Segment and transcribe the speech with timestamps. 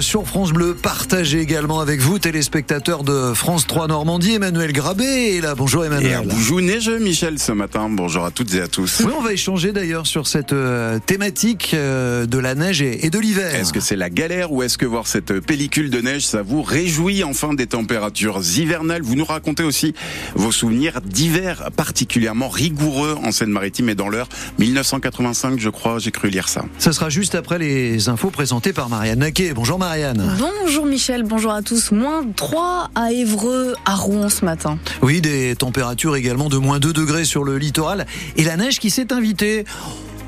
[0.00, 5.42] Sur France Bleu, partagez également avec vous, téléspectateurs de France 3 Normandie, Emmanuel Grabé est
[5.42, 5.54] là.
[5.54, 6.22] Bonjour Emmanuel.
[6.24, 7.90] bonjour neige Michel ce matin.
[7.90, 9.02] Bonjour à toutes et à tous.
[9.04, 13.18] Oui, on va échanger d'ailleurs sur cette euh, thématique euh, de la neige et de
[13.18, 13.54] l'hiver.
[13.54, 16.62] Est-ce que c'est la galère ou est-ce que voir cette pellicule de neige, ça vous
[16.62, 19.02] réjouit enfin des températures hivernales?
[19.02, 19.92] Vous nous racontez aussi
[20.34, 26.30] vos souvenirs d'hiver particulièrement rigoureux en Seine-Maritime et dans l'heure 1985, je crois, j'ai cru
[26.30, 26.64] lire ça.
[26.78, 29.49] Ce sera juste après les infos présentées par Marianne Naquet.
[29.54, 30.36] Bonjour Marianne.
[30.38, 31.90] Bonjour Michel, bonjour à tous.
[31.90, 34.78] Moins 3 à Évreux, à Rouen ce matin.
[35.02, 38.90] Oui, des températures également de moins 2 degrés sur le littoral et la neige qui
[38.90, 39.64] s'est invitée.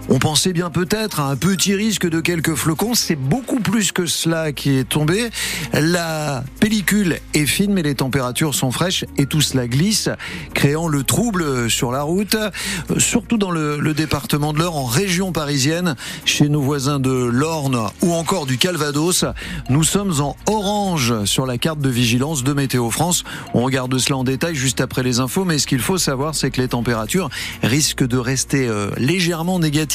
[0.08, 2.94] On pensait bien peut-être à un petit risque de quelques flocons.
[2.94, 5.30] C'est beaucoup plus que cela qui est tombé.
[5.72, 10.08] La pellicule est fine, mais les températures sont fraîches et tout cela glisse,
[10.54, 12.36] créant le trouble sur la route,
[12.98, 15.94] surtout dans le, département de l'Eure, en région parisienne,
[16.24, 19.24] chez nos voisins de l'Orne ou encore du Calvados.
[19.68, 23.22] Nous sommes en orange sur la carte de vigilance de Météo France.
[23.54, 26.50] On regarde cela en détail juste après les infos, mais ce qu'il faut savoir, c'est
[26.50, 27.30] que les températures
[27.62, 29.91] risquent de rester euh, légèrement négatives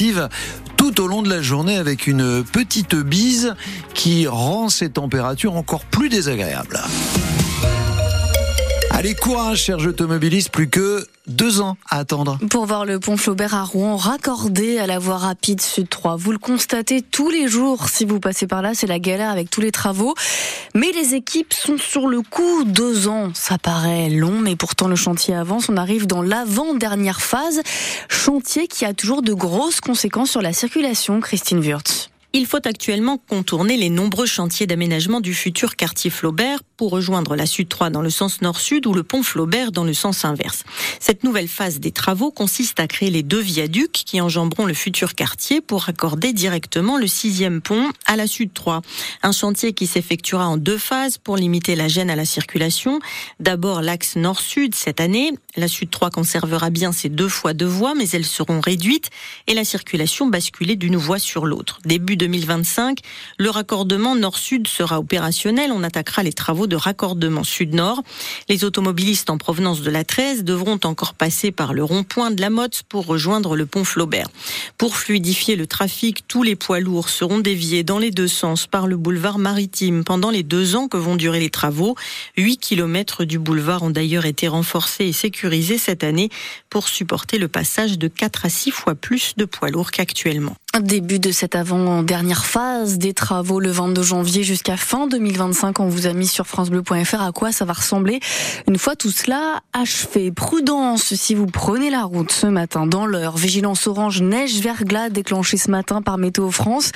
[0.76, 3.54] tout au long de la journée avec une petite bise
[3.94, 6.80] qui rend ces températures encore plus désagréables.
[8.98, 12.36] Allez, courage, chers automobilistes, plus que deux ans à attendre.
[12.50, 16.16] Pour voir le pont Flaubert à Rouen raccordé à la voie rapide Sud 3.
[16.16, 19.50] Vous le constatez tous les jours si vous passez par là, c'est la galère avec
[19.50, 20.16] tous les travaux.
[20.74, 22.64] Mais les équipes sont sur le coup.
[22.64, 25.68] Deux ans, ça paraît long, mais pourtant le chantier avance.
[25.68, 27.62] On arrive dans l'avant-dernière phase.
[28.08, 32.10] Chantier qui a toujours de grosses conséquences sur la circulation, Christine Wurtz.
[32.34, 37.46] Il faut actuellement contourner les nombreux chantiers d'aménagement du futur quartier Flaubert pour rejoindre la
[37.46, 40.64] Sud 3 dans le sens nord-sud ou le pont Flaubert dans le sens inverse.
[41.00, 45.14] Cette nouvelle phase des travaux consiste à créer les deux viaducs qui enjamberont le futur
[45.14, 48.82] quartier pour raccorder directement le sixième pont à la Sud 3.
[49.22, 53.00] Un chantier qui s'effectuera en deux phases pour limiter la gêne à la circulation.
[53.40, 55.32] D'abord l'axe nord-sud cette année.
[55.56, 59.08] La Sud 3 conservera bien ses deux fois deux voies, mais elles seront réduites
[59.46, 61.80] et la circulation basculée d'une voie sur l'autre.
[61.86, 62.98] Début 2025,
[63.38, 65.72] le raccordement nord-sud sera opérationnel.
[65.72, 68.02] On attaquera les travaux de raccordement sud-nord.
[68.50, 72.50] Les automobilistes en provenance de la 13 devront encore passer par le rond-point de la
[72.50, 74.28] Motte pour rejoindre le pont Flaubert.
[74.76, 78.86] Pour fluidifier le trafic, tous les poids lourds seront déviés dans les deux sens par
[78.86, 81.94] le boulevard maritime pendant les deux ans que vont durer les travaux.
[82.36, 86.30] 8 kilomètres du boulevard ont d'ailleurs été renforcés et sécurisés cette année
[86.68, 90.56] pour supporter le passage de 4 à 6 fois plus de poids lourds qu'actuellement.
[90.80, 95.80] Début de cette avant-dernière phase des travaux le 22 janvier jusqu'à fin 2025.
[95.80, 98.20] On vous a mis sur francebleu.fr à quoi ça va ressembler
[98.68, 100.30] une fois tout cela achevé?
[100.30, 103.36] Prudence si vous prenez la route ce matin dans l'heure.
[103.36, 106.92] Vigilance orange, neige, verglas déclenchée ce matin par Météo France.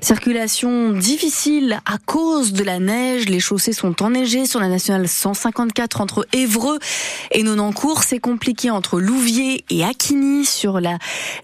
[0.00, 3.28] Circulation difficile à cause de la neige.
[3.28, 6.78] Les chaussées sont enneigées sur la nationale 154 entre Évreux
[7.32, 8.02] et Nonancourt.
[8.02, 10.96] C'est compliqué entre Louviers et Aquigny sur la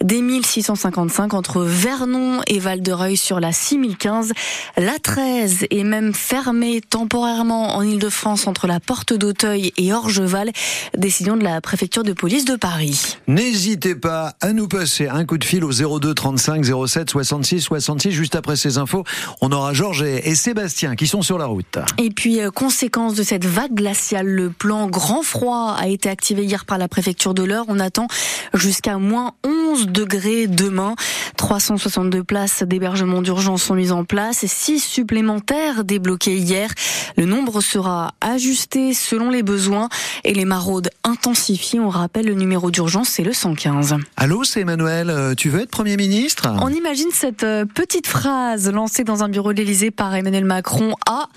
[0.03, 4.32] D1655 entre Vernon et Val-de-Reuil sur la 6015.
[4.76, 10.52] La 13 est même fermée temporairement en Ile-de-France entre la porte d'Auteuil et Orgeval.
[10.96, 13.16] Décision de la préfecture de police de Paris.
[13.26, 18.12] N'hésitez pas à nous passer un coup de fil au 02 35 07 66 66.
[18.12, 19.04] Juste après ces infos,
[19.40, 21.78] on aura Georges et Sébastien qui sont sur la route.
[21.96, 26.44] Et puis, euh, conséquence de cette vague glaciale, le plan grand froid a été activé
[26.44, 27.64] hier par la préfecture de l'Eure.
[27.68, 28.08] On attend
[28.52, 30.94] jusqu'à moins 11 degrés demain.
[31.42, 36.70] 362 places d'hébergement d'urgence sont mises en place et 6 supplémentaires débloquées hier.
[37.16, 39.88] Le nombre sera ajusté selon les besoins
[40.22, 41.81] et les maraudes intensifiées.
[41.81, 43.97] On rappelle le numéro d'urgence, c'est le 115.
[44.16, 45.10] Allô, c'est Emmanuel.
[45.10, 46.48] Euh, tu veux être Premier ministre?
[46.60, 50.94] On imagine cette euh, petite phrase lancée dans un bureau de l'Élysée par Emmanuel Macron
[51.10, 51.28] à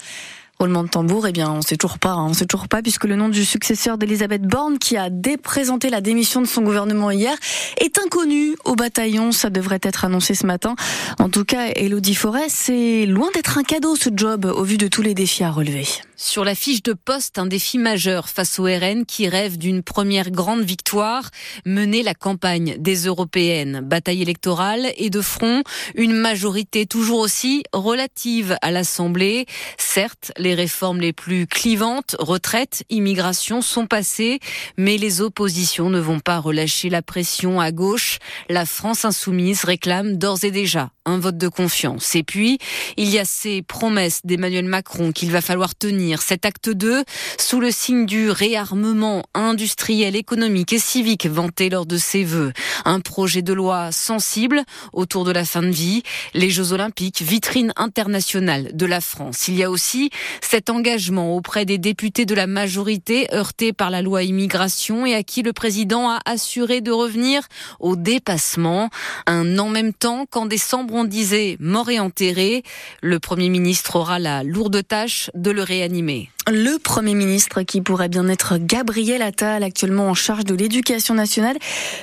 [0.57, 3.03] Roulement de tambour, eh bien, on sait toujours pas, hein, on sait toujours pas, puisque
[3.03, 7.35] le nom du successeur d'Elisabeth Borne, qui a déprésenté la démission de son gouvernement hier,
[7.81, 9.33] est inconnu au bataillon.
[9.33, 10.75] Ça devrait être annoncé ce matin.
[11.19, 14.87] En tout cas, Elodie Forêt, c'est loin d'être un cadeau ce job, au vu de
[14.87, 15.87] tous les défis à relever.
[16.17, 20.31] Sur la fiche de poste, un défi majeur face au RN qui rêve d'une première
[20.31, 21.29] grande victoire,
[21.65, 23.81] mener la campagne des européennes.
[23.83, 25.63] Bataille électorale et de front,
[25.93, 29.45] une majorité toujours aussi relative à l'Assemblée.
[29.77, 34.39] Certes, les réformes les plus clivantes, retraite, immigration, sont passées,
[34.77, 38.19] mais les oppositions ne vont pas relâcher la pression à gauche.
[38.47, 42.15] La France insoumise réclame d'ores et déjà un vote de confiance.
[42.15, 42.57] Et puis,
[42.97, 47.03] il y a ces promesses d'Emmanuel Macron qu'il va falloir tenir Cet acte 2,
[47.39, 52.53] sous le signe du réarmement industriel, économique et civique vanté lors de ses vœux.
[52.85, 54.63] Un projet de loi sensible
[54.93, 56.03] autour de la fin de vie,
[56.33, 59.47] les Jeux Olympiques, vitrine internationale de la France.
[59.47, 60.09] Il y a aussi
[60.41, 65.23] cet engagement auprès des députés de la majorité heurtés par la loi immigration et à
[65.23, 67.41] qui le président a assuré de revenir
[67.79, 68.89] au dépassement.
[69.25, 72.63] Un en même temps qu'en décembre on disait mort et enterré,
[73.01, 76.34] le Premier ministre aura la lourde tâche de le réanimer animé.
[76.47, 81.57] Le Premier ministre qui pourrait bien être Gabriel Attal, actuellement en charge de l'éducation nationale,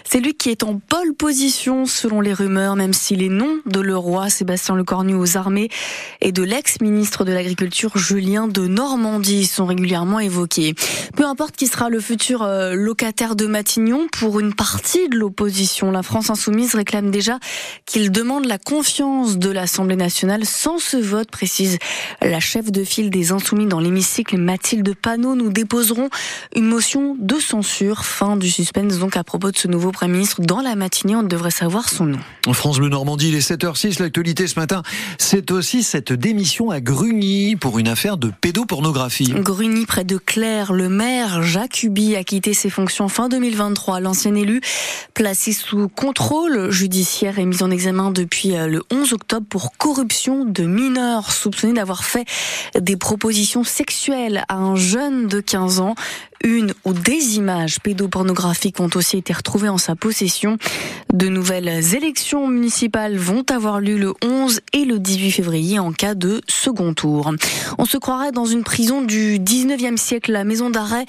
[0.04, 3.78] c'est lui qui est en pole position selon les rumeurs, même si les noms de
[3.78, 5.68] le roi Sébastien Lecornu aux armées
[6.20, 10.74] et de l'ex-ministre de l'Agriculture Julien de Normandie sont régulièrement évoqués.
[11.14, 15.92] Peu importe qui sera le futur euh, locataire de Matignon, pour une partie de l'opposition,
[15.92, 17.38] la France insoumise réclame déjà
[17.86, 21.78] qu'il demande la confiance de l'Assemblée nationale sans ce vote, précise
[22.20, 26.08] la chef de file des insoumis dans l'hémicycle Mathilde Panot, nous déposerons
[26.54, 28.04] une motion de censure.
[28.04, 30.40] Fin du suspense donc à propos de ce nouveau Premier ministre.
[30.40, 32.18] Dans la matinée, on devrait savoir son nom.
[32.46, 34.00] En France Bleu Normandie, il est 7h06.
[34.00, 34.82] L'actualité ce matin,
[35.18, 39.32] c'est aussi cette démission à Grugny pour une affaire de pédopornographie.
[39.36, 44.00] Grugny, près de Claire, le maire Jacques Ubi a quitté ses fonctions fin 2023.
[44.00, 44.60] L'ancien élu,
[45.14, 50.44] placé sous contrôle judiciaire et mis en examen depuis euh, le 11 octobre pour corruption
[50.44, 52.24] de mineurs, soupçonné d'avoir fait
[52.78, 55.94] des propositions sexuelles à un jeune de 15 ans.
[56.44, 60.58] Une ou des images pédopornographiques ont aussi été retrouvées en sa possession.
[61.12, 66.14] De nouvelles élections municipales vont avoir lieu le 11 et le 18 février en cas
[66.14, 67.32] de second tour.
[67.78, 71.06] On se croirait dans une prison du 19e siècle, la maison d'arrêt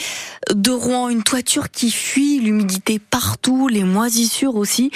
[0.53, 4.91] de Rouen, une toiture qui fuit, l'humidité partout, les moisissures aussi.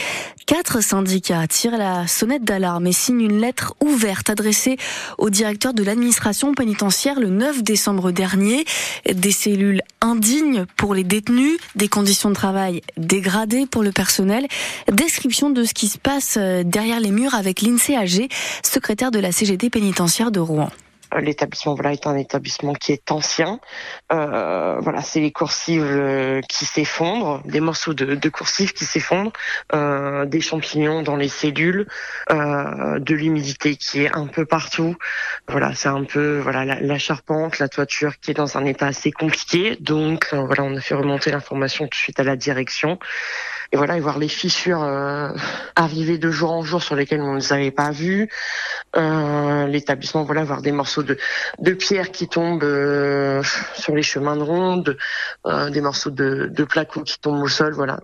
[0.46, 4.78] Quatre syndicats tirent la sonnette d'alarme et signent une lettre ouverte adressée
[5.18, 8.66] au directeur de l'administration pénitentiaire le 9 décembre dernier.
[9.14, 9.82] Des cellules
[10.28, 14.48] indignes pour les détenus, des conditions de travail dégradées pour le personnel,
[14.92, 18.28] description de ce qui se passe derrière les murs avec l'INSEE AG,
[18.64, 20.70] secrétaire de la CGT pénitentiaire de Rouen.
[21.14, 23.60] Euh, l'établissement voilà est un établissement qui est ancien.
[24.12, 29.32] Euh, voilà, c'est les coursives euh, qui s'effondrent, des morceaux de, coursives qui s'effondrent,
[30.26, 31.88] des champignons dans les cellules,
[32.30, 34.96] de l'humidité qui est un peu partout.
[35.48, 38.88] Voilà, c'est un peu voilà la, la, charpente, la toiture qui est dans un état
[38.88, 39.78] assez compliqué.
[39.80, 43.00] Donc voilà, on a fait remonter l'information tout de suite à la direction
[43.72, 45.30] et voilà et voir les fissures euh,
[45.76, 48.30] arriver de jour en jour sur lesquelles on ne les avait pas vues.
[48.96, 51.18] Euh, L'établissement, voilà, voir des morceaux de,
[51.60, 53.44] de pierre qui tombent euh,
[53.76, 54.98] sur les chemins de ronde,
[55.46, 58.00] euh, des morceaux de, de placo qui tombent au sol, voilà.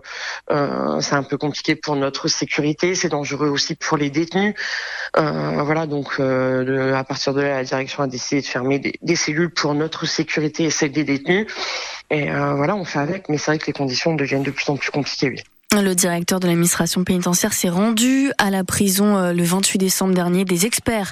[0.50, 4.54] Euh, c'est un peu compliqué pour notre sécurité, c'est dangereux aussi pour les détenus.
[5.14, 9.50] voilà, donc à partir de là, la direction a décidé de fermer des, des cellules
[9.50, 11.46] pour notre sécurité et celle des détenus.
[12.10, 14.76] Et voilà, on fait avec, mais c'est vrai que les conditions deviennent de plus en
[14.76, 15.36] plus compliquées.
[15.82, 20.44] Le directeur de l'administration pénitentiaire s'est rendu à la prison euh, le 28 décembre dernier.
[20.44, 21.10] Des experts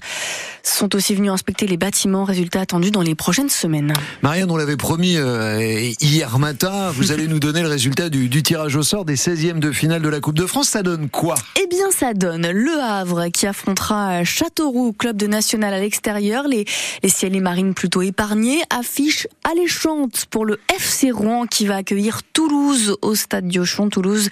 [0.63, 2.23] sont aussi venus inspecter les bâtiments.
[2.23, 3.93] Résultat attendu dans les prochaines semaines.
[4.23, 6.91] Marianne, on l'avait promis euh, hier matin.
[6.93, 10.01] Vous allez nous donner le résultat du, du, tirage au sort des 16e de finale
[10.01, 10.69] de la Coupe de France.
[10.69, 11.35] Ça donne quoi?
[11.61, 16.47] Eh bien, ça donne Le Havre qui affrontera Châteauroux, club de national à l'extérieur.
[16.47, 16.67] Les,
[17.03, 18.63] les ciels et marines plutôt épargnés.
[18.71, 23.89] Affiche alléchante pour le FC Rouen qui va accueillir Toulouse au stade Diochon.
[23.89, 24.29] Toulouse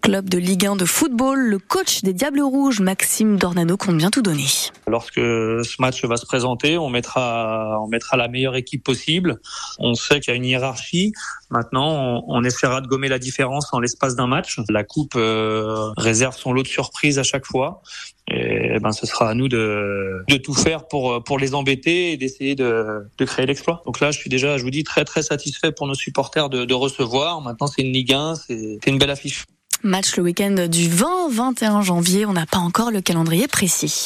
[0.00, 1.38] club de Ligue 1 de football.
[1.38, 4.46] Le coach des Diables Rouges, Maxime Dornano, compte bien tout donner.
[4.86, 9.40] Lorsque ce match va se présenter, on mettra, on mettra la meilleure équipe possible.
[9.78, 11.12] On sait qu'il y a une hiérarchie.
[11.50, 14.58] Maintenant, on, on, essaiera de gommer la différence en l'espace d'un match.
[14.68, 17.82] La coupe euh, réserve son lot de surprises à chaque fois.
[18.28, 22.16] Et ben, ce sera à nous de, de tout faire pour, pour les embêter et
[22.16, 23.82] d'essayer de, de créer l'exploit.
[23.84, 26.64] Donc là, je suis déjà, je vous dis, très très satisfait pour nos supporters de,
[26.64, 27.40] de recevoir.
[27.42, 29.44] Maintenant, c'est une Ligue 1, c'est une belle affiche.
[29.84, 32.24] Match le week-end du 20-21 janvier.
[32.24, 34.02] On n'a pas encore le calendrier précis.